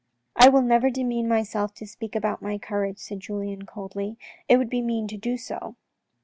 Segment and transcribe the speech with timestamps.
[0.35, 4.17] "I will never demean myself to speak about my courage," said Julien, coldly,"
[4.49, 5.75] it would be mean to do so.